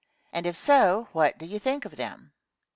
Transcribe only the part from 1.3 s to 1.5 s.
do